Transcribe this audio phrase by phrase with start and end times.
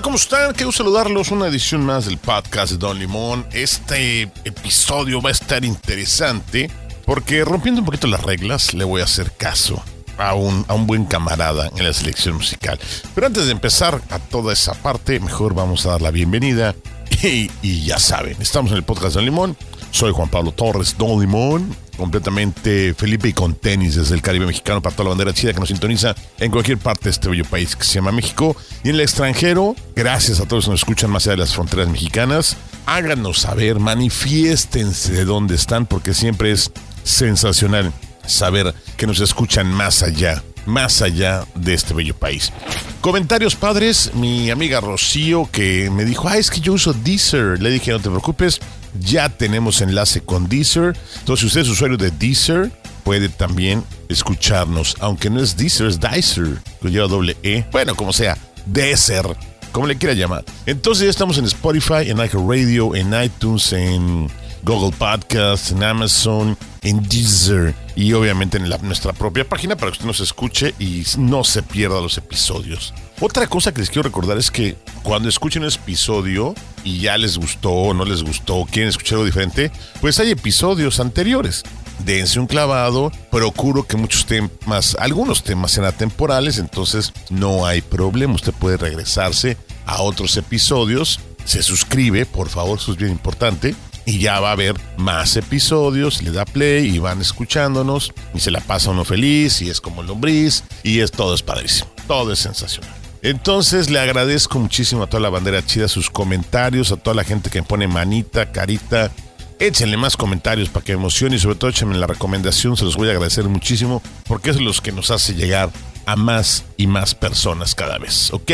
[0.00, 0.54] Hola, ¿cómo están?
[0.54, 1.30] Quiero saludarlos.
[1.30, 3.46] Una edición más del podcast de Don Limón.
[3.52, 6.70] Este episodio va a estar interesante
[7.04, 9.84] porque rompiendo un poquito las reglas, le voy a hacer caso
[10.16, 12.80] a un, a un buen camarada en la selección musical.
[13.14, 16.74] Pero antes de empezar a toda esa parte, mejor vamos a dar la bienvenida.
[17.22, 19.56] Y, y ya saben, estamos en el podcast de Don Limón.
[19.90, 24.82] Soy Juan Pablo Torres, Don Limón, completamente Felipe y con tenis desde el Caribe mexicano
[24.82, 27.76] para toda la bandera chida que nos sintoniza en cualquier parte de este bello país
[27.76, 28.56] que se llama México.
[28.82, 31.54] Y en el extranjero, gracias a todos los que nos escuchan más allá de las
[31.54, 32.56] fronteras mexicanas.
[32.86, 36.72] Háganos saber, manifiéstense de dónde están, porque siempre es
[37.04, 37.92] sensacional
[38.26, 42.52] saber que nos escuchan más allá, más allá de este bello país.
[43.00, 47.60] Comentarios padres, mi amiga Rocío que me dijo, ah, es que yo uso Deezer.
[47.60, 48.60] Le dije, no te preocupes,
[48.98, 50.96] ya tenemos enlace con Deezer.
[51.20, 52.70] Entonces, si usted es usuario de Deezer,
[53.04, 57.64] puede también escucharnos, aunque no es Deezer, es Deezer, que lleva doble E.
[57.72, 58.36] Bueno, como sea,
[58.66, 59.24] Deezer,
[59.72, 60.44] como le quiera llamar.
[60.66, 64.28] Entonces ya estamos en Spotify, en iHeartRadio, en iTunes, en
[64.62, 70.06] Google Podcasts, en Amazon, en Deezer y obviamente en nuestra propia página para que usted
[70.06, 72.94] nos escuche y no se pierda los episodios.
[73.20, 76.54] Otra cosa que les quiero recordar es que cuando escuchen un episodio
[76.84, 79.70] y ya les gustó o no les gustó, quieren escuchar algo diferente,
[80.00, 81.62] pues hay episodios anteriores.
[82.04, 88.34] Dense un clavado, procuro que muchos temas, algunos temas sean atemporales, entonces no hay problema,
[88.34, 93.74] usted puede regresarse a otros episodios, se suscribe, por favor, eso es bien importante,
[94.04, 98.50] y ya va a haber más episodios, le da play y van escuchándonos y se
[98.50, 102.38] la pasa uno feliz y es como lombriz y es todo es padrísimo, todo es
[102.38, 102.94] sensacional.
[103.22, 107.50] Entonces le agradezco muchísimo a toda la bandera chida sus comentarios, a toda la gente
[107.50, 109.10] que me pone manita, carita.
[109.58, 112.96] Échenle más comentarios para que me emocione y sobre todo échenme la recomendación, se los
[112.96, 115.70] voy a agradecer muchísimo porque es lo que nos hace llegar
[116.06, 118.50] a más y más personas cada vez, ¿ok?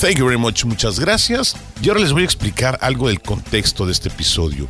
[0.00, 1.56] Thank you very much, muchas gracias.
[1.80, 4.68] Y ahora les voy a explicar algo del contexto de este episodio.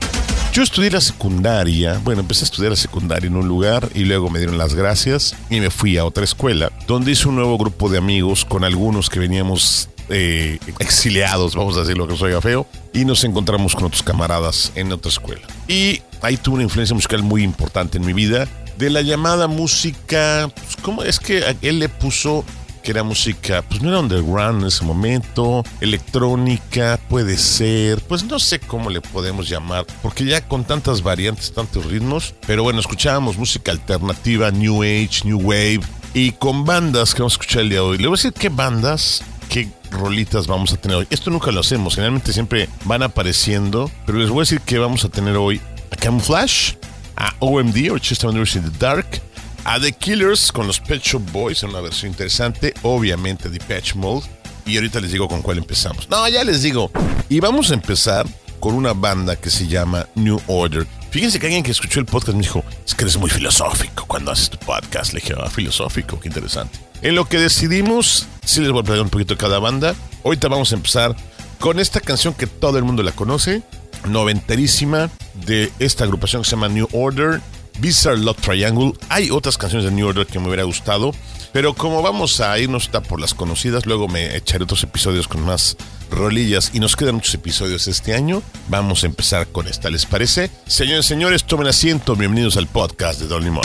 [0.52, 4.30] Yo estudié la secundaria, bueno, empecé a estudiar la secundaria en un lugar y luego
[4.30, 7.88] me dieron las gracias y me fui a otra escuela, donde hice un nuevo grupo
[7.88, 13.04] de amigos con algunos que veníamos eh, exiliados, vamos a decirlo que soy feo, y
[13.04, 15.42] nos encontramos con otros camaradas en otra escuela.
[15.66, 18.46] Y ahí tuve una influencia musical muy importante en mi vida,
[18.78, 22.44] de la llamada música, pues, ¿cómo es que él le puso
[22.84, 28.38] que era música, pues no era underground en ese momento, electrónica, puede ser, pues no
[28.38, 33.38] sé cómo le podemos llamar, porque ya con tantas variantes, tantos ritmos, pero bueno, escuchábamos
[33.38, 35.80] música alternativa, New Age, New Wave,
[36.12, 37.98] y con bandas que vamos a escuchar el día de hoy.
[37.98, 41.06] Le voy a decir qué bandas, qué rolitas vamos a tener hoy.
[41.08, 45.04] Esto nunca lo hacemos, generalmente siempre van apareciendo, pero les voy a decir que vamos
[45.06, 45.58] a tener hoy
[45.90, 46.76] a Camouflage,
[47.16, 49.22] a OMD, Orchestra University in the Dark,
[49.64, 53.94] a The Killers con los Pet Shop Boys en una versión interesante, obviamente The Patch
[53.94, 54.26] Mode.
[54.66, 56.08] Y ahorita les digo con cuál empezamos.
[56.08, 56.90] No, ya les digo.
[57.28, 58.26] Y vamos a empezar
[58.60, 60.86] con una banda que se llama New Order.
[61.10, 64.30] Fíjense que alguien que escuchó el podcast me dijo, es que eres muy filosófico cuando
[64.30, 65.12] haces tu podcast.
[65.12, 66.78] Le dije, ah, filosófico, qué interesante.
[67.02, 69.94] En lo que decidimos, sí les voy a platicar un poquito de cada banda.
[70.24, 71.14] Ahorita vamos a empezar
[71.60, 73.62] con esta canción que todo el mundo la conoce,
[74.06, 75.10] noventerísima,
[75.46, 77.40] de esta agrupación que se llama New Order.
[77.78, 78.92] Bizarre Love Triangle.
[79.08, 81.12] Hay otras canciones de New Order que me hubiera gustado,
[81.52, 85.76] pero como vamos a irnos por las conocidas, luego me echaré otros episodios con más
[86.10, 88.42] rolillas y nos quedan muchos episodios este año.
[88.68, 90.50] Vamos a empezar con esta, ¿les parece?
[90.66, 93.64] Señores, señores, tomen asiento, bienvenidos al podcast de Don Limón.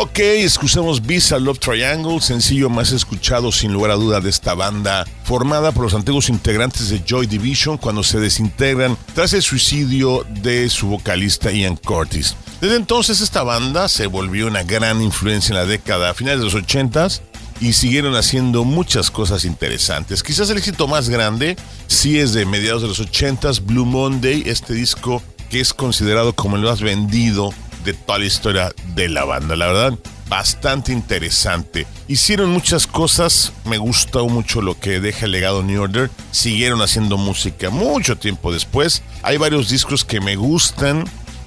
[0.00, 5.04] Ok, escuchamos Visa Love Triangle, sencillo más escuchado sin lugar a duda de esta banda,
[5.24, 10.68] formada por los antiguos integrantes de Joy Division cuando se desintegran tras el suicidio de
[10.68, 12.36] su vocalista Ian Curtis.
[12.60, 16.44] Desde entonces esta banda se volvió una gran influencia en la década a finales de
[16.44, 17.20] los 80s
[17.60, 20.22] y siguieron haciendo muchas cosas interesantes.
[20.22, 21.56] Quizás el éxito más grande
[21.88, 26.54] sí es de mediados de los 80s, Blue Monday, este disco que es considerado como
[26.54, 27.52] el más vendido
[27.92, 29.56] de toda la historia de la banda.
[29.56, 29.98] La verdad,
[30.28, 31.86] bastante interesante.
[32.06, 36.10] Hicieron muchas cosas, me gustó mucho lo que deja el legado New Order.
[36.30, 39.02] Siguieron haciendo música mucho tiempo después.
[39.22, 41.04] Hay varios discos que me gustan.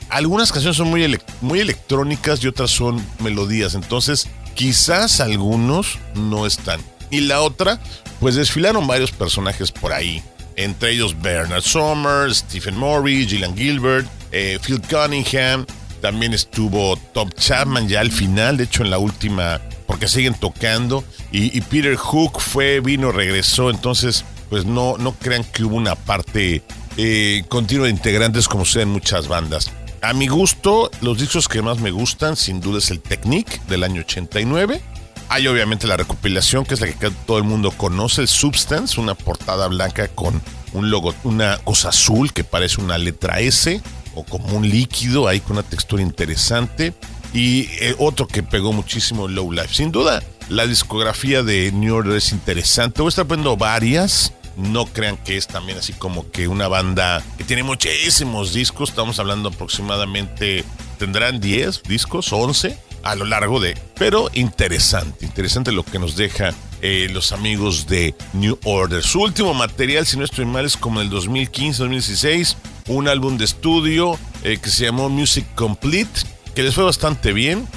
[0.09, 3.75] Algunas canciones son muy, muy electrónicas y otras son melodías.
[3.75, 6.81] Entonces, quizás algunos no están.
[7.09, 7.79] Y la otra,
[8.19, 10.23] pues desfilaron varios personajes por ahí.
[10.55, 15.65] Entre ellos Bernard Somers, Stephen Morris, Gillian Gilbert, eh, Phil Cunningham.
[16.01, 21.03] También estuvo Top Chapman ya al final, de hecho en la última, porque siguen tocando.
[21.31, 23.69] Y, Peter Hook fue, vino, regresó.
[23.69, 26.63] Entonces, pues no, no crean que hubo una parte
[26.97, 29.71] eh, continua de integrantes como sucede en muchas bandas.
[30.01, 33.83] A mi gusto, los discos que más me gustan, sin duda, es el Technique del
[33.83, 34.81] año 89.
[35.29, 39.13] Hay obviamente la recopilación, que es la que todo el mundo conoce, el Substance, una
[39.13, 40.41] portada blanca con
[40.73, 43.81] un logo, una cosa azul que parece una letra S
[44.15, 46.93] o como un líquido ahí con una textura interesante.
[47.33, 49.73] Y eh, otro que pegó muchísimo, Low Life.
[49.73, 53.01] Sin duda, la discografía de New Order es interesante.
[53.01, 54.33] Voy a estar poniendo varias.
[54.57, 58.89] No crean que es también así como que una banda que tiene muchísimos discos.
[58.89, 60.65] Estamos hablando aproximadamente,
[60.97, 63.77] tendrán 10 discos, 11 a lo largo de...
[63.97, 69.03] Pero interesante, interesante lo que nos deja eh, los amigos de New Order.
[69.03, 72.55] Su último material, si no estoy mal, es como el 2015-2016.
[72.87, 76.21] Un álbum de estudio eh, que se llamó Music Complete,
[76.55, 77.67] que les fue bastante bien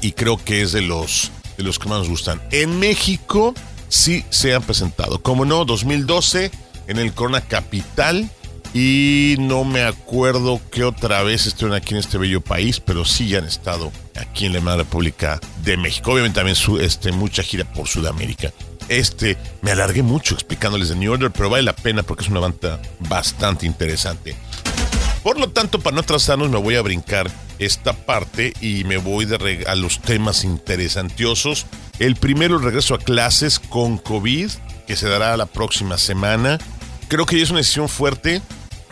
[0.00, 2.40] y creo que es de los, de los que más nos gustan.
[2.50, 3.54] En México
[3.88, 5.22] sí se han presentado.
[5.22, 6.50] Como no, 2012
[6.88, 8.30] en el Corona Capital.
[8.74, 13.28] Y no me acuerdo qué otra vez estuvieron aquí en este bello país, pero sí
[13.28, 16.12] ya han estado aquí en la República de México.
[16.12, 18.50] Obviamente también su, este, mucha gira por Sudamérica.
[18.88, 22.40] Este, me alargué mucho explicándoles de New Order, pero vale la pena porque es una
[22.40, 24.34] banda bastante interesante.
[25.22, 29.24] Por lo tanto, para no atrasarnos, me voy a brincar esta parte y me voy
[29.24, 31.66] de a los temas interesantiosos.
[31.98, 34.50] El primero, el regreso a clases con COVID,
[34.86, 36.58] que se dará la próxima semana.
[37.08, 38.42] Creo que ya es una decisión fuerte.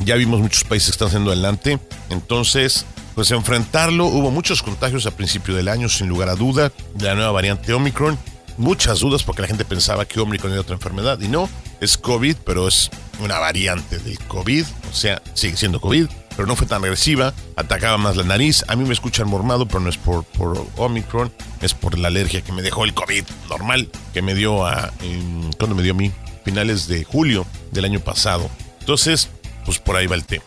[0.05, 1.81] Ya vimos muchos países que están haciendo adelante.
[2.11, 4.07] Entonces, pues enfrentarlo.
[4.07, 7.73] Hubo muchos contagios a principio del año, sin lugar a duda, de la nueva variante
[7.73, 8.19] Omicron.
[8.57, 11.19] Muchas dudas porque la gente pensaba que Omicron era otra enfermedad.
[11.21, 11.49] Y no,
[11.81, 14.65] es COVID, pero es una variante del COVID.
[14.91, 16.09] O sea, sigue siendo COVID,
[16.41, 17.35] pero no fue tan agresiva.
[17.55, 18.65] Atacaba más la nariz.
[18.67, 21.31] A mí me escuchan mormado, pero no es por, por Omicron.
[21.61, 24.91] Es por la alergia que me dejó el COVID normal que me dio a...
[25.59, 26.11] ¿Cuándo me dio a mí?
[26.43, 28.49] Finales de julio del año pasado.
[28.79, 29.29] Entonces,
[29.67, 30.43] pues por ahí va el tema.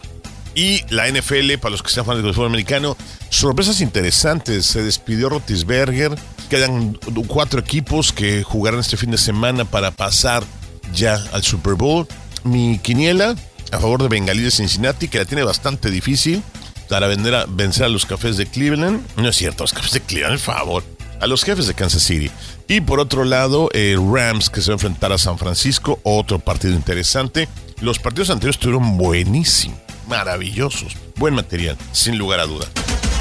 [0.55, 2.97] Y la NFL, para los que sean fanáticos del fútbol americano,
[3.29, 4.65] sorpresas interesantes.
[4.65, 6.17] Se despidió Rotisberger.
[6.49, 6.97] Quedan
[7.27, 10.43] cuatro equipos que jugarán este fin de semana para pasar
[10.91, 12.07] ya al Super Bowl.
[12.43, 13.35] Mi quiniela
[13.73, 16.43] a favor de Bengalí de Cincinnati, que la tiene bastante difícil
[16.89, 19.01] para vender a- vencer a los cafés de Cleveland.
[19.17, 20.83] No es cierto, los cafés de Cleveland, por favor.
[21.19, 22.29] A los jefes de Kansas City.
[22.67, 25.99] Y por otro lado, eh, Rams, que se va a enfrentar a San Francisco.
[26.03, 27.47] Otro partido interesante.
[27.79, 29.77] Los partidos anteriores estuvieron buenísimos,
[30.07, 30.93] maravillosos.
[31.15, 32.65] Buen material, sin lugar a duda.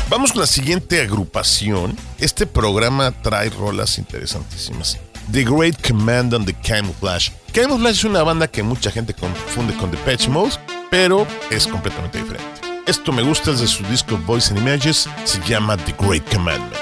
[0.09, 1.97] Vamos con la siguiente agrupación.
[2.19, 4.99] Este programa trae rolas interesantísimas.
[5.31, 7.31] The Great Command and the Camouflage.
[7.53, 10.53] Camouflage es una banda que mucha gente confunde con Depeche Mode,
[10.91, 12.63] pero es completamente diferente.
[12.87, 16.82] Esto me gusta, es de su disco Voice and Images, se llama The Great Commandment.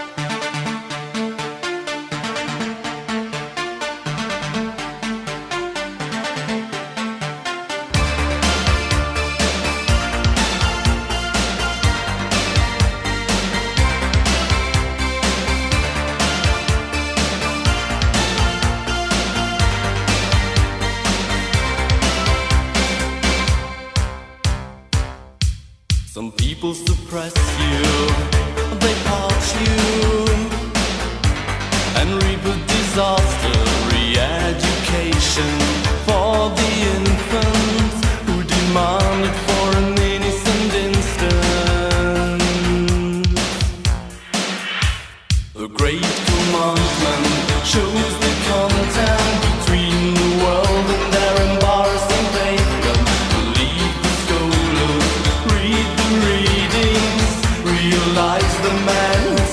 [58.10, 59.49] Realize the man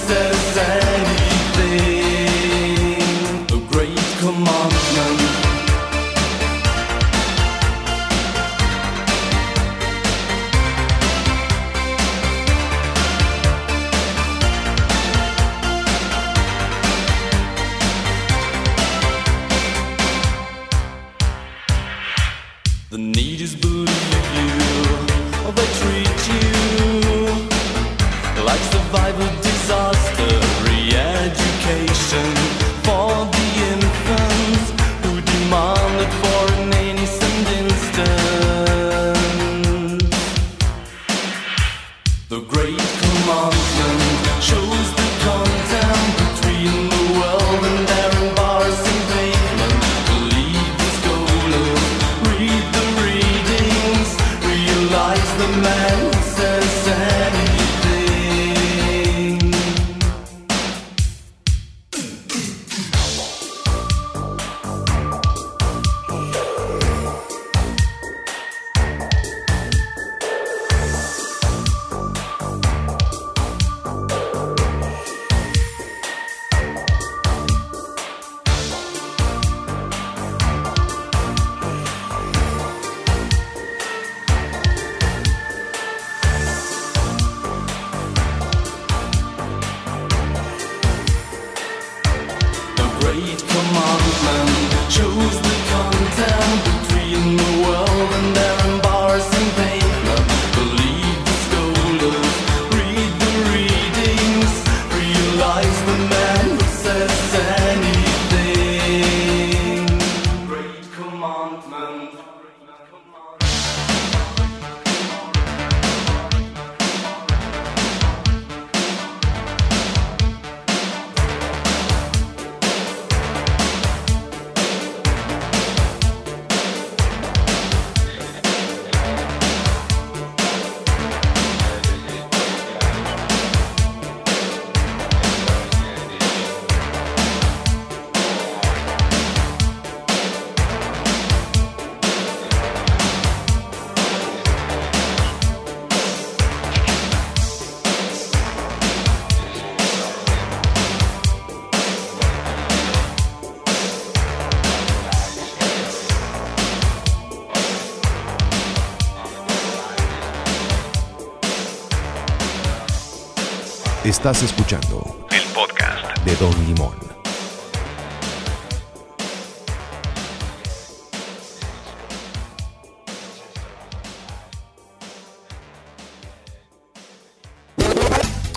[164.08, 166.96] Estás escuchando el podcast de Don Limón.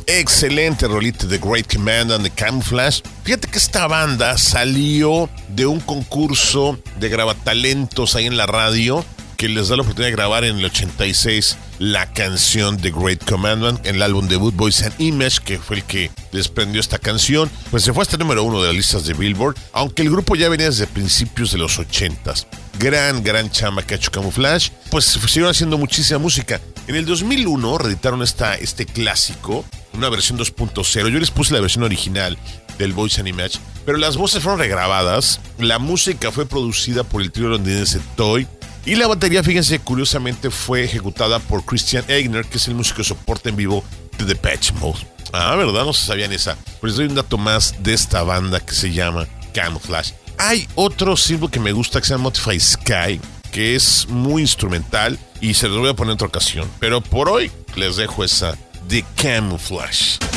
[0.07, 3.03] Excelente rolita de Great Commandant de Camouflage.
[3.25, 9.05] Fíjate que esta banda salió de un concurso de gravatalentos ahí en la radio
[9.37, 13.87] que les da la oportunidad de grabar en el 86 la canción de Great Commandment
[13.87, 17.51] en el álbum debut Voice and Image, que fue el que desprendió esta canción.
[17.71, 20.37] Pues se fue hasta el número uno de las listas de Billboard, aunque el grupo
[20.37, 22.47] ya venía desde principios de los 80s.
[22.79, 24.71] Gran, gran chama que ha hecho Camouflage.
[24.91, 26.61] Pues siguieron haciendo muchísima música.
[26.87, 31.09] En el 2001 reeditaron esta, este clásico, una versión 2.0.
[31.09, 32.37] Yo les puse la versión original
[32.77, 35.41] del Voice and Image, pero las voces fueron regrabadas.
[35.59, 38.47] La música fue producida por el trío londinense Toy.
[38.85, 43.05] Y la batería, fíjense, curiosamente fue ejecutada por Christian Eigner, que es el músico de
[43.05, 43.85] soporte en vivo
[44.19, 45.07] de The Patch Mode.
[45.33, 45.85] Ah, ¿verdad?
[45.85, 46.57] No se sabían esa.
[46.81, 50.15] Pues doy un dato más de esta banda que se llama Camouflage.
[50.39, 53.21] Hay otro símbolo que me gusta que se llama Modify Sky,
[53.53, 56.69] que es muy instrumental y se los voy a poner en otra ocasión.
[56.81, 58.57] Pero por hoy les dejo esa
[58.89, 60.30] de Camouflage.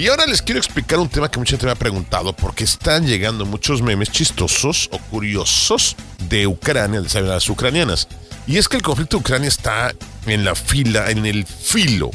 [0.00, 3.06] Y ahora les quiero explicar un tema que mucha gente me ha preguntado porque están
[3.06, 5.94] llegando muchos memes chistosos o curiosos
[6.26, 8.08] de Ucrania, de las ucranianas.
[8.46, 12.10] Y es que el conflicto de Ucrania está en la fila, en el filo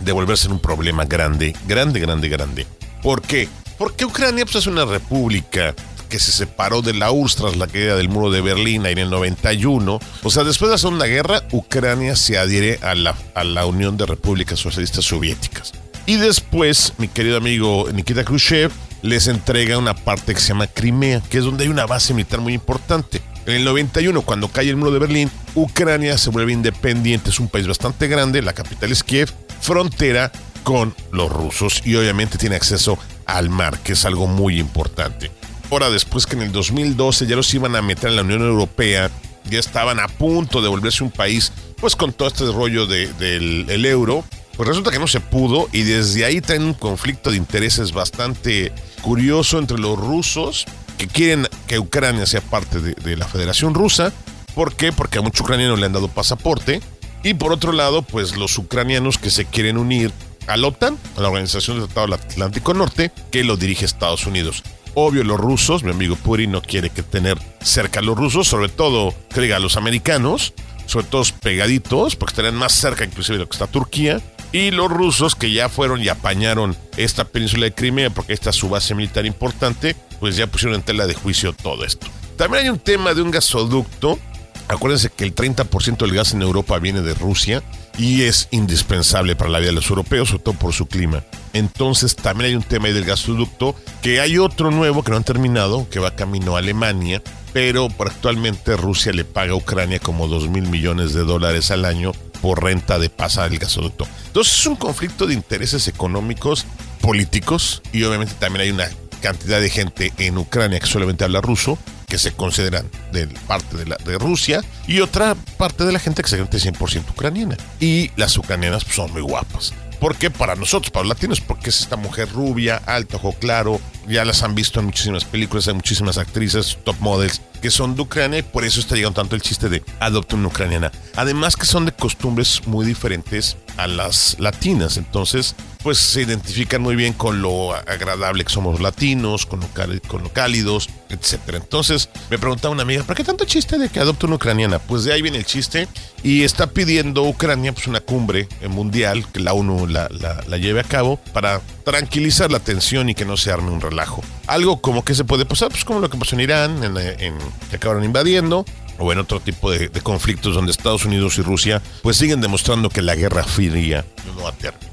[0.00, 2.66] de volverse un problema grande, grande, grande, grande.
[3.00, 3.48] ¿Por qué?
[3.78, 5.76] Porque Ucrania pues, es una república
[6.08, 9.08] que se separó de la URSS tras la caída del muro de Berlín en el
[9.08, 10.00] 91.
[10.24, 13.96] O sea, después de la Segunda Guerra, Ucrania se adhiere a la, a la Unión
[13.96, 15.72] de Repúblicas Socialistas Soviéticas.
[16.10, 21.20] Y después, mi querido amigo Nikita Khrushchev les entrega una parte que se llama Crimea,
[21.30, 23.22] que es donde hay una base militar muy importante.
[23.46, 27.46] En el 91, cuando cae el muro de Berlín, Ucrania se vuelve independiente, es un
[27.46, 30.32] país bastante grande, la capital es Kiev, frontera
[30.64, 35.30] con los rusos y obviamente tiene acceso al mar, que es algo muy importante.
[35.70, 39.12] Ahora, después que en el 2012 ya los iban a meter en la Unión Europea,
[39.48, 43.66] ya estaban a punto de volverse un país, pues con todo este rollo de- del
[43.70, 44.24] el euro,
[44.56, 48.72] pues resulta que no se pudo y desde ahí traen un conflicto de intereses bastante
[49.02, 50.66] curioso entre los rusos
[50.98, 54.12] que quieren que Ucrania sea parte de, la Federación Rusa.
[54.54, 54.92] ¿Por qué?
[54.92, 56.82] Porque a muchos ucranianos le han dado pasaporte.
[57.22, 60.12] Y por otro lado, pues los ucranianos que se quieren unir
[60.46, 64.26] a la OTAN, a la Organización del Tratado del Atlántico Norte, que lo dirige Estados
[64.26, 64.62] Unidos.
[64.94, 68.68] Obvio, los rusos, mi amigo Putin no quiere que tener cerca a los rusos, sobre
[68.68, 70.52] todo, que diga, a los americanos,
[70.86, 74.20] sobre todo pegaditos, porque estarían más cerca inclusive de lo que está Turquía.
[74.52, 78.56] Y los rusos que ya fueron y apañaron esta península de Crimea, porque esta es
[78.56, 82.08] su base militar importante, pues ya pusieron en tela de juicio todo esto.
[82.36, 84.18] También hay un tema de un gasoducto.
[84.66, 87.62] Acuérdense que el 30% del gas en Europa viene de Rusia
[87.98, 91.22] y es indispensable para la vida de los europeos, sobre todo por su clima.
[91.52, 95.24] Entonces también hay un tema ahí del gasoducto, que hay otro nuevo que no han
[95.24, 100.48] terminado, que va camino a Alemania, pero actualmente Rusia le paga a Ucrania como 2
[100.48, 104.06] mil millones de dólares al año por renta de pasar el gasoducto.
[104.26, 106.66] Entonces es un conflicto de intereses económicos,
[107.00, 108.88] políticos y obviamente también hay una
[109.20, 114.18] cantidad de gente en Ucrania que solamente habla ruso, que se consideran de parte de,
[114.18, 117.56] Rusia, y otra parte de la gente que se siente 100% ucraniana.
[117.78, 119.72] Y las ucranianas son muy guapas.
[120.00, 120.30] ¿Por qué?
[120.30, 123.80] Para nosotros, para los latinos, porque es esta mujer rubia, alta, ojo claro.
[124.08, 128.02] Ya las han visto en muchísimas películas, hay muchísimas actrices, top models, que son de
[128.02, 130.90] Ucrania y por eso está llegando tanto el chiste de adopta una ucraniana.
[131.16, 136.94] Además que son de costumbres muy diferentes a las latinas, entonces pues se identifican muy
[136.94, 139.68] bien con lo agradable que somos latinos, con lo,
[140.08, 141.56] con lo cálidos, etcétera.
[141.56, 144.78] Entonces me preguntaba una amiga, ¿por qué tanto chiste de que adopta una ucraniana?
[144.78, 145.88] Pues de ahí viene el chiste
[146.22, 150.56] y está pidiendo Ucrania pues una cumbre eh, mundial que la ONU la, la- la
[150.58, 154.22] lleve a cabo para tranquilizar la tensión y que no se arme un relajo.
[154.50, 157.38] Algo como que se puede pasar, pues como lo que pasó en Irán, en,
[157.70, 158.64] que acabaron invadiendo,
[158.98, 163.00] o en otro tipo de, conflictos donde Estados Unidos y Rusia pues siguen demostrando que
[163.00, 164.04] la guerra fría
[164.36, 164.90] no ha terminado.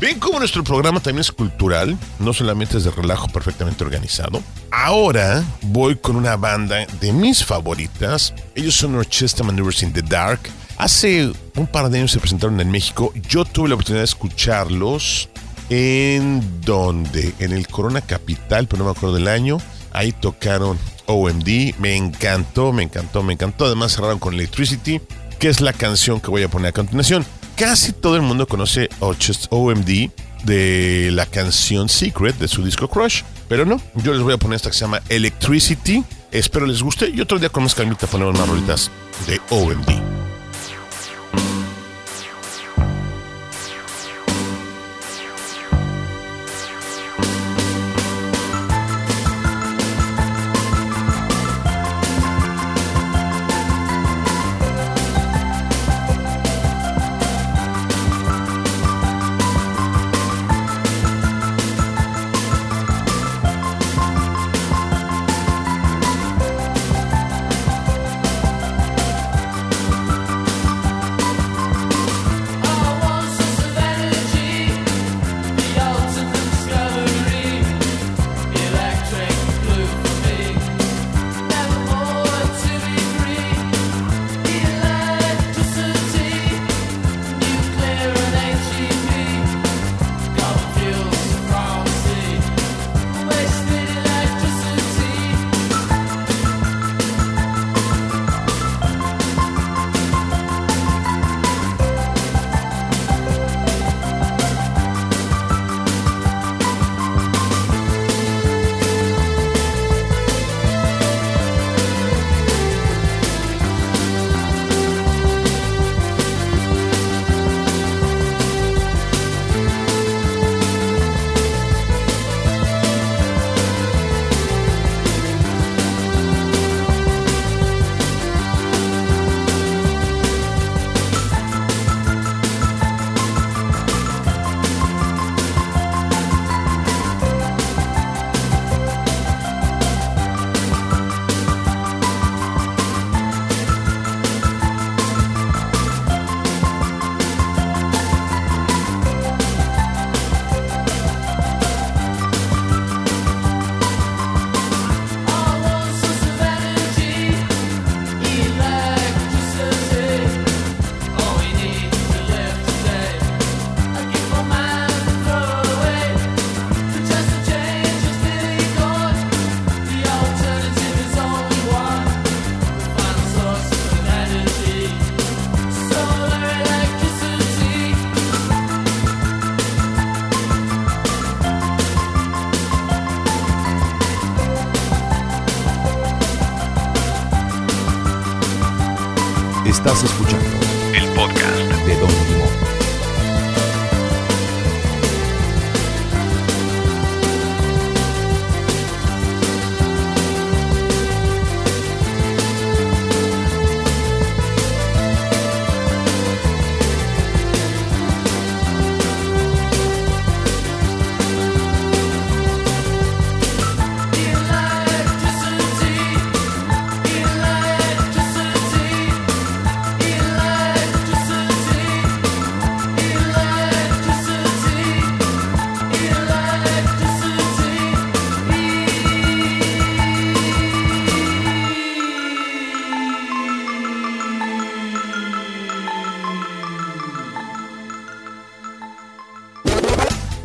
[0.00, 4.42] Bien, como nuestro programa también es cultural, no solamente es de relajo perfectamente organizado.
[4.72, 8.34] Ahora voy con una banda de mis favoritas.
[8.56, 10.40] Ellos son Orchestra Maneuvers in the Dark.
[10.78, 13.12] Hace un par de años se presentaron en México.
[13.28, 15.28] Yo tuve la oportunidad de escucharlos
[15.70, 19.58] en donde, en el Corona Capital, pero no me acuerdo del año.
[19.92, 21.74] Ahí tocaron OMD.
[21.78, 23.66] Me encantó, me encantó, me encantó.
[23.66, 25.00] Además cerraron con Electricity,
[25.38, 27.24] que es la canción que voy a poner a continuación.
[27.56, 30.10] Casi todo el mundo conoce OMD
[30.44, 34.56] de la canción Secret de su disco Crush, pero no, yo les voy a poner
[34.56, 36.04] esta que se llama Electricity.
[36.32, 38.90] Espero les guste y otro día con más calmita ponemos más rolitas
[39.26, 40.13] de OMD.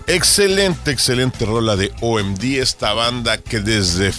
[0.10, 4.12] Excelente, excelente rola de OMD, esta banda que desde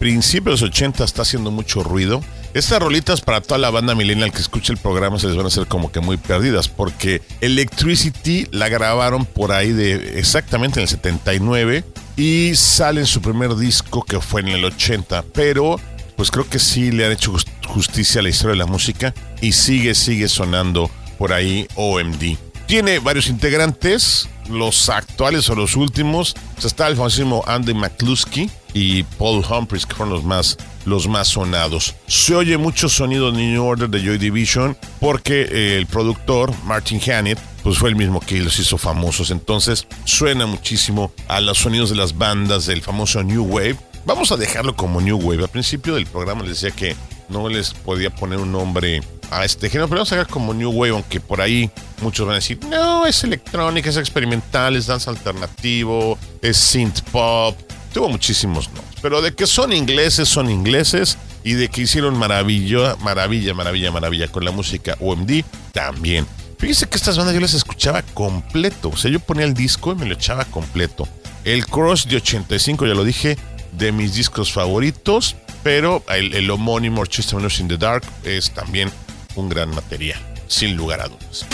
[0.00, 2.20] principios de los 80 está haciendo mucho ruido.
[2.52, 5.48] Estas rolitas para toda la banda millennial que escuche el programa se les van a
[5.48, 10.88] hacer como que muy perdidas porque Electricity la grabaron por ahí de exactamente en el
[10.88, 11.84] 79
[12.16, 15.78] y sale en su primer disco que fue en el 80, pero
[16.16, 19.14] pues creo que sí le han hecho just- justicia a la historia de la música
[19.40, 22.36] y sigue, sigue sonando por ahí OMD.
[22.66, 26.34] Tiene varios integrantes, los actuales o los últimos.
[26.62, 31.28] O está el famosísimo Andy McCluskey y Paul Humphries, que fueron los más, los más
[31.28, 31.94] sonados.
[32.08, 37.00] Se oye mucho sonido de New Order de Joy Division porque eh, el productor, Martin
[37.00, 39.30] Hannett, pues fue el mismo que los hizo famosos.
[39.30, 43.76] Entonces suena muchísimo a los sonidos de las bandas del famoso New Wave.
[44.06, 45.44] Vamos a dejarlo como New Wave.
[45.44, 46.96] Al principio del programa les decía que
[47.28, 50.70] no les podía poner un nombre a este género, pero vamos a dejar como New
[50.70, 55.08] Wave, aunque por ahí muchos van a decir, no, es electrónica, es experimental, es dance
[55.08, 57.56] alternativo, es synth pop.
[57.92, 62.96] Tuvo muchísimos nombres, pero de que son ingleses, son ingleses, y de que hicieron maravilla,
[62.96, 66.26] maravilla, maravilla, maravilla con la música OMD, también.
[66.58, 69.94] Fíjese que estas bandas yo las escuchaba completo, o sea, yo ponía el disco y
[69.94, 71.06] me lo echaba completo.
[71.44, 73.38] El Cross de 85, ya lo dije,
[73.70, 78.90] de mis discos favoritos, pero el, el homónimo Orchestra Minors in the Dark es también
[79.36, 80.18] un gran material,
[80.48, 81.46] sin lugar a dudas.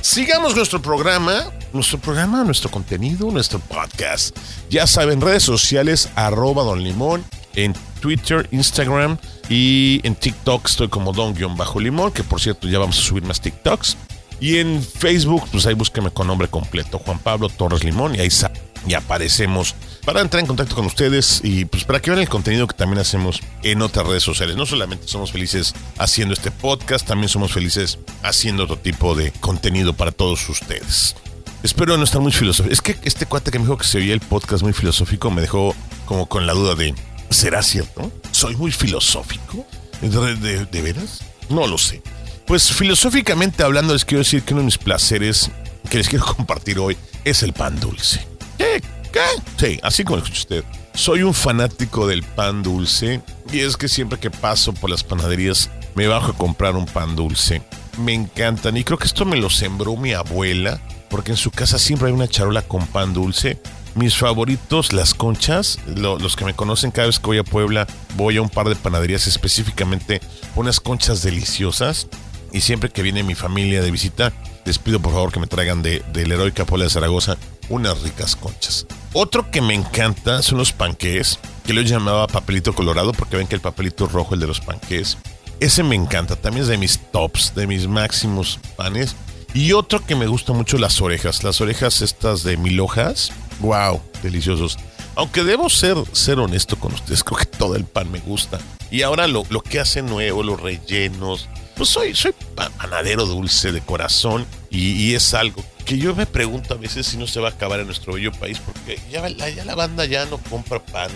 [0.00, 4.36] Sigamos nuestro programa, nuestro programa, nuestro contenido, nuestro podcast.
[4.68, 9.16] Ya saben, redes sociales, arroba Don Limón, en Twitter, Instagram
[9.48, 13.96] y en TikTok estoy como Don-Limón, que por cierto ya vamos a subir más TikToks.
[14.40, 18.30] Y en Facebook, pues ahí búsqueme con nombre completo, Juan Pablo Torres Limón, y ahí
[18.30, 18.50] sa-
[18.86, 22.66] y aparecemos para entrar en contacto con ustedes y pues para que vean el contenido
[22.66, 24.56] que también hacemos en otras redes sociales.
[24.56, 29.92] No solamente somos felices haciendo este podcast, también somos felices haciendo otro tipo de contenido
[29.94, 31.14] para todos ustedes.
[31.62, 32.72] Espero no estar muy filosófico.
[32.72, 35.40] Es que este cuate que me dijo que se oía el podcast muy filosófico me
[35.42, 36.92] dejó como con la duda de,
[37.30, 38.10] ¿será cierto?
[38.32, 39.64] ¿Soy muy filosófico?
[40.00, 41.20] ¿De, de- de veras?
[41.48, 42.02] No lo sé.
[42.48, 45.52] Pues filosóficamente hablando les quiero decir que uno de mis placeres
[45.88, 48.26] que les quiero compartir hoy es el pan dulce.
[48.58, 48.82] ¿Qué?
[49.12, 49.20] ¿Qué?
[49.58, 50.64] Sí, así como escucha usted.
[50.94, 55.70] Soy un fanático del pan dulce y es que siempre que paso por las panaderías
[55.94, 57.62] me bajo a comprar un pan dulce.
[57.98, 61.78] Me encantan y creo que esto me lo sembró mi abuela porque en su casa
[61.78, 63.58] siempre hay una charola con pan dulce.
[63.94, 67.86] Mis favoritos, las conchas, lo- los que me conocen cada vez que voy a Puebla,
[68.16, 70.22] voy a un par de panaderías específicamente
[70.56, 72.06] unas conchas deliciosas.
[72.54, 74.32] Y siempre que viene mi familia de visita,
[74.64, 77.36] les pido por favor que me traigan de, del Heroica Puebla de Zaragoza
[77.72, 78.86] unas ricas conchas.
[79.14, 83.54] Otro que me encanta son los panqués, que yo llamaba papelito colorado porque ven que
[83.54, 85.16] el papelito rojo, el de los panqués,
[85.60, 89.14] ese me encanta, también es de mis tops, de mis máximos panes.
[89.54, 91.44] Y otro que me gusta mucho, las orejas.
[91.44, 93.30] Las orejas estas de mil hojas.
[93.60, 94.78] Wow, deliciosos.
[95.14, 98.58] Aunque debo ser, ser honesto con ustedes, creo que todo el pan me gusta.
[98.90, 101.48] Y ahora lo, lo que hace nuevo, los rellenos.
[101.76, 106.24] Pues soy, soy pa- panadero dulce de corazón y, y es algo que yo me
[106.24, 109.28] pregunto a veces si no se va a acabar en nuestro bello país porque ya
[109.28, 111.10] la, banda ya no compra pan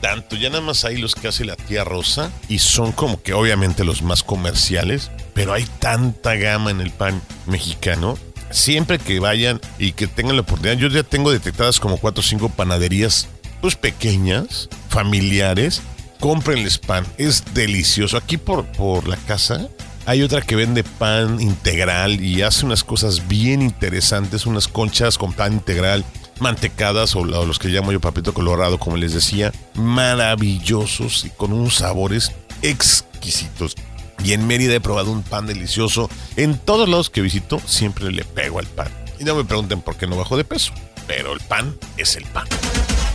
[0.00, 3.32] tanto, ya nada más hay los que hace la tía Rosa y son como que
[3.32, 8.16] obviamente los más comerciales, pero hay tanta gama en el pan mexicano.
[8.52, 12.24] Siempre que vayan y que tengan la oportunidad, yo ya tengo detectadas como cuatro o
[12.24, 13.26] cinco panaderías,
[13.60, 15.82] pues pequeñas, familiares,
[16.20, 18.16] cómprenles pan, es delicioso.
[18.16, 19.68] Aquí por, por la casa
[20.06, 25.32] hay otra que vende pan integral y hace unas cosas bien interesantes, unas conchas con
[25.32, 26.04] pan integral
[26.40, 31.76] mantecadas o, los que llamo yo papito colorado, como les decía, maravillosos y con unos
[31.76, 32.32] sabores
[32.62, 33.76] exquisitos.
[34.24, 36.10] Y en Mérida he probado un pan delicioso.
[36.36, 38.88] En todos lados que visito siempre le pego al pan.
[39.18, 40.72] Y no me pregunten por qué no bajo de peso,
[41.06, 42.46] pero el pan es el pan.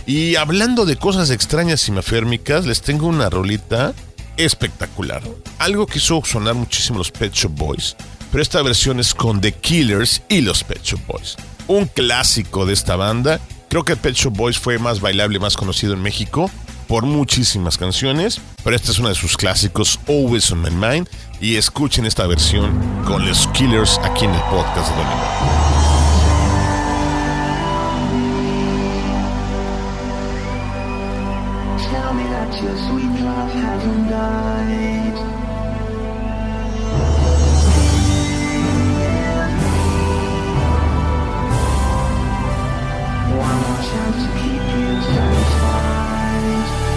[0.06, 3.92] Y hablando de cosas extrañas y maférmicas, les tengo una rolita
[4.36, 5.22] espectacular.
[5.58, 7.96] Algo que hizo sonar muchísimo los Pet Shop Boys,
[8.30, 11.36] pero esta versión es con The Killers y los Pet Shop Boys.
[11.66, 13.40] Un clásico de esta banda.
[13.68, 16.50] Creo que Pet Shop Boys fue más bailable, más conocido en México
[16.86, 21.08] por muchísimas canciones, pero este es uno de sus clásicos, Always on My Mind,
[21.40, 25.75] y escuchen esta versión con los Killers aquí en el podcast de
[32.06, 35.16] Tell me that your sweet love hasn't died.
[43.42, 46.95] One more chance to keep you satisfied.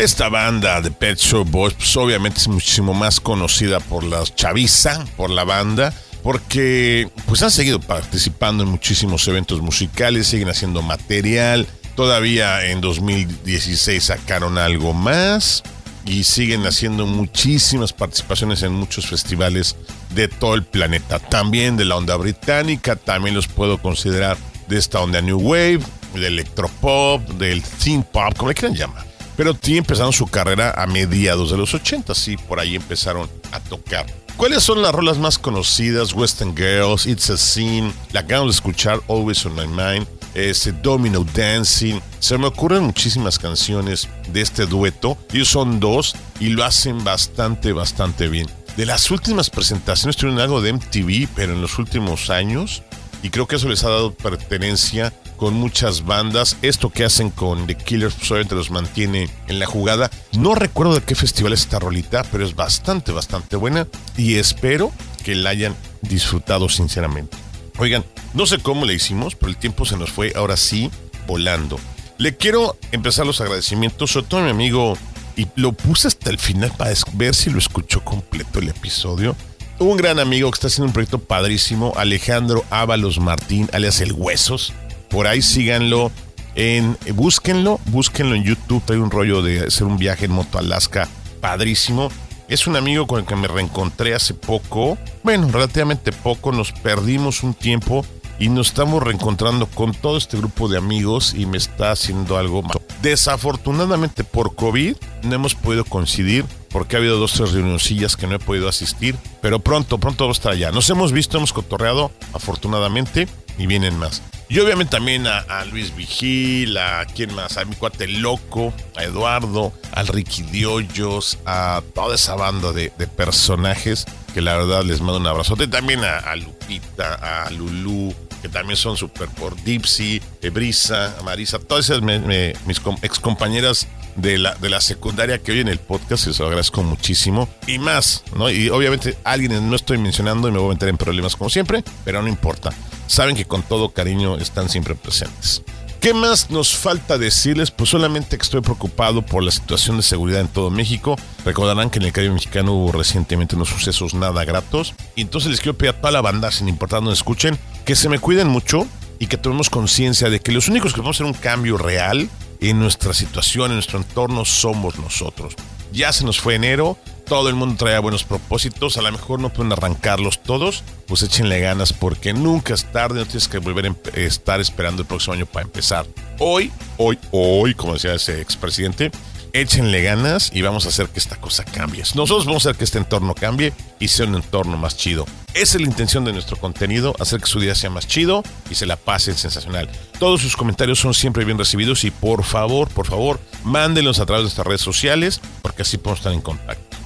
[0.00, 5.04] Esta banda de Pet Shop Boys, pues obviamente es muchísimo más conocida por la chaviza,
[5.14, 11.66] por la banda, porque pues han seguido participando en muchísimos eventos musicales, siguen haciendo material.
[11.96, 15.62] Todavía en 2016 sacaron algo más
[16.06, 19.76] y siguen haciendo muchísimas participaciones en muchos festivales
[20.14, 21.18] de todo el planeta.
[21.18, 25.80] También de la onda británica, también los puedo considerar de esta onda New Wave,
[26.14, 29.09] del electropop, del teen pop, como le quieran llamar.
[29.40, 33.60] Pero sí empezaron su carrera a mediados de los 80, sí, por ahí empezaron a
[33.60, 34.04] tocar.
[34.36, 36.12] ¿Cuáles son las rolas más conocidas?
[36.12, 41.24] Western Girls, It's a Scene, la acabamos de escuchar, Always on My Mind, ese Domino
[41.24, 42.00] Dancing.
[42.18, 45.16] Se me ocurren muchísimas canciones de este dueto.
[45.32, 48.46] Ellos son dos y lo hacen bastante, bastante bien.
[48.76, 52.82] De las últimas presentaciones tuvieron algo de MTV, pero en los últimos años,
[53.22, 56.58] y creo que eso les ha dado pertenencia con muchas bandas.
[56.60, 60.10] Esto que hacen con The Killers pues, obviamente los mantiene en la jugada.
[60.32, 64.92] No recuerdo de qué festival es esta rolita, pero es bastante, bastante buena y espero
[65.24, 67.38] que la hayan disfrutado sinceramente.
[67.78, 70.90] Oigan, no sé cómo le hicimos, pero el tiempo se nos fue ahora sí
[71.26, 71.80] volando.
[72.18, 74.98] Le quiero empezar los agradecimientos, sobre todo a mi amigo,
[75.36, 79.34] y lo puse hasta el final para ver si lo escuchó completo el episodio.
[79.78, 84.74] Un gran amigo que está haciendo un proyecto padrísimo, Alejandro Ábalos Martín, alias El Huesos.
[85.10, 86.10] Por ahí síganlo,
[86.54, 88.82] en, búsquenlo, búsquenlo en YouTube.
[88.84, 91.08] Trae un rollo de hacer un viaje en moto a Alaska
[91.40, 92.10] padrísimo.
[92.48, 97.44] Es un amigo con el que me reencontré hace poco, bueno, relativamente poco, nos perdimos
[97.44, 98.04] un tiempo
[98.40, 102.62] y nos estamos reencontrando con todo este grupo de amigos y me está haciendo algo
[102.62, 102.78] más.
[103.02, 108.36] Desafortunadamente por COVID no hemos podido coincidir porque ha habido dos tres reunioncillas que no
[108.36, 110.72] he podido asistir, pero pronto, pronto vamos a estar allá.
[110.72, 113.28] Nos hemos visto, hemos cotorreado, afortunadamente,
[113.58, 114.22] y vienen más.
[114.50, 119.72] Y obviamente también a, Luis Vigil, a quién más, a mi cuate loco, a Eduardo,
[119.92, 125.26] al Ricky Diollos, a toda esa banda de, personajes que la verdad les mando un
[125.28, 125.68] abrazote.
[125.68, 130.20] También a, a Lupita, a Lulú, que también son súper por Dipsy,
[130.52, 133.86] Brisa, Marisa, todas esas mis com- excompañeras
[134.16, 137.48] de la, de la secundaria que oyen el podcast y se lo agradezco muchísimo.
[137.68, 138.50] Y más, ¿no?
[138.50, 141.84] Y obviamente alguien no estoy mencionando y me voy a meter en problemas como siempre,
[142.04, 142.72] pero no importa.
[143.10, 145.62] Saben que con todo cariño están siempre presentes.
[146.00, 147.72] ¿Qué más nos falta decirles?
[147.72, 151.16] Pues solamente que estoy preocupado por la situación de seguridad en todo México.
[151.44, 154.94] Recordarán que en el Caribe mexicano hubo recientemente unos sucesos nada gratos.
[155.16, 158.08] Y entonces les quiero pedir a toda la banda, sin importar dónde escuchen, que se
[158.08, 158.86] me cuiden mucho
[159.18, 162.30] y que tomemos conciencia de que los únicos que podemos hacer un cambio real
[162.60, 165.56] en nuestra situación, en nuestro entorno, somos nosotros.
[165.92, 169.52] Ya se nos fue enero, todo el mundo traía buenos propósitos, a lo mejor no
[169.52, 173.88] pueden arrancarlos todos, pues échenle ganas porque nunca es tarde, no tienes que volver a
[173.90, 176.06] empe- estar esperando el próximo año para empezar.
[176.38, 179.10] Hoy, hoy, hoy, como decía ese expresidente,
[179.52, 182.02] échenle ganas y vamos a hacer que esta cosa cambie.
[182.14, 185.26] Nosotros vamos a hacer que este entorno cambie y sea un entorno más chido.
[185.54, 188.74] Esa es la intención de nuestro contenido, hacer que su día sea más chido y
[188.74, 189.88] se la pasen sensacional.
[190.18, 194.40] Todos sus comentarios son siempre bien recibidos y por favor, por favor, mándenlos a través
[194.40, 196.96] de nuestras redes sociales porque así podemos estar en contacto.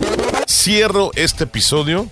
[0.46, 2.10] Cierro este episodio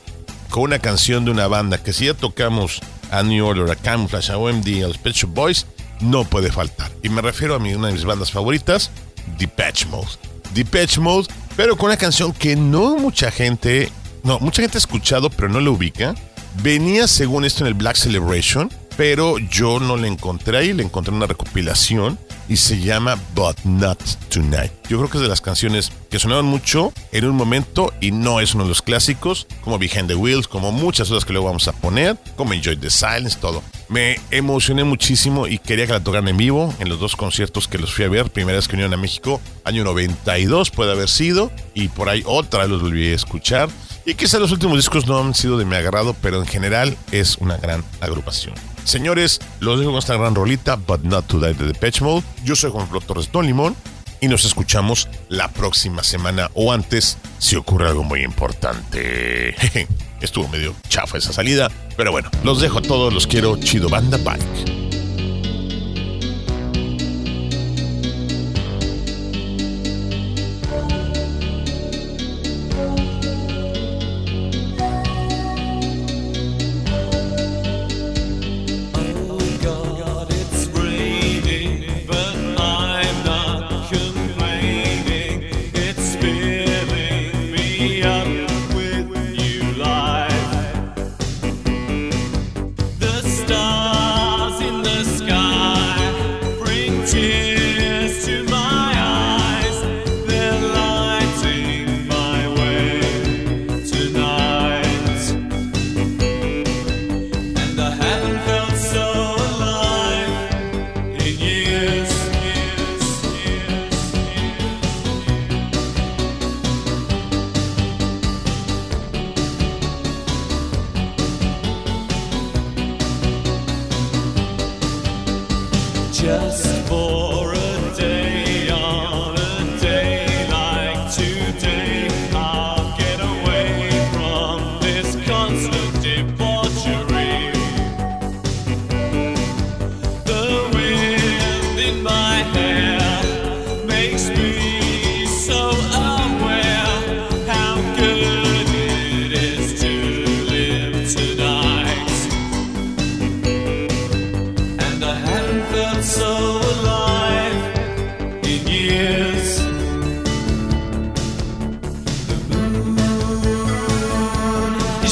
[0.49, 2.81] con una canción de una banda que si ya tocamos
[3.11, 5.67] a New Order, a Camouflage, a OMD, a los Pet Shop Boys,
[6.01, 6.91] no puede faltar.
[7.03, 8.91] Y me refiero a mi, una de mis bandas favoritas,
[9.39, 10.09] Depeche Mode.
[10.55, 13.91] Depeche Mode, pero con una canción que no mucha gente,
[14.23, 16.15] no, mucha gente ha escuchado, pero no la ubica.
[16.63, 21.11] Venía según esto en el Black Celebration, pero yo no la encontré ahí, la encontré
[21.11, 22.19] en una recopilación
[22.49, 24.73] y se llama But Not Tonight.
[24.89, 28.41] Yo creo que es de las canciones que sonaron mucho en un momento y no
[28.41, 31.69] es uno de los clásicos, como Behind the Wheels, como muchas otras que luego vamos
[31.69, 33.63] a poner, como Enjoy the Silence, todo.
[33.89, 37.79] Me emocioné muchísimo y quería que la tocaran en vivo en los dos conciertos que
[37.79, 38.31] los fui a ver.
[38.31, 42.67] Primera vez que vinieron a México, año 92 puede haber sido, y por ahí otra
[42.67, 43.69] los volví a escuchar.
[44.05, 47.37] Y quizá los últimos discos no han sido de mi agrado, pero en general es
[47.39, 48.72] una gran agrupación.
[48.85, 52.25] Señores, los dejo con esta gran rolita, But Not Today de Depeche Mode.
[52.45, 53.77] Yo soy Juan Pablo Torres Don Limón
[54.21, 59.55] y nos escuchamos la próxima semana o antes si ocurre algo muy importante.
[59.59, 59.89] Jeje,
[60.23, 64.19] Estuvo medio chafa esa salida, pero bueno, los dejo a todos, los quiero, chido banda,
[64.19, 64.92] bye.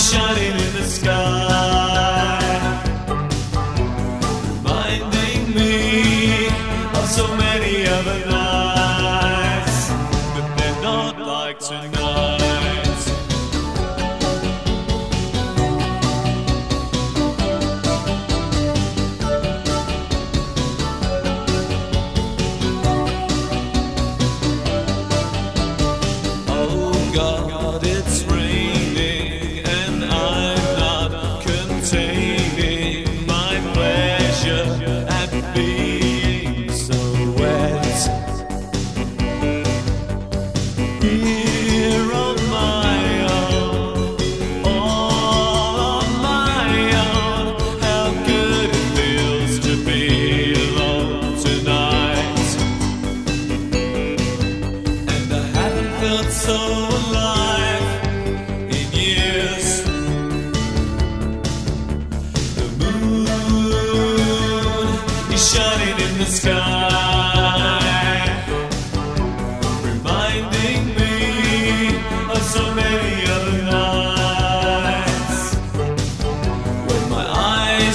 [0.00, 1.19] shining in the sky.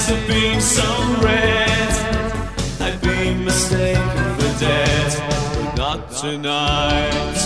[0.06, 1.90] so red.
[2.80, 5.12] I've been mistaken for dead,
[5.54, 7.45] but not tonight.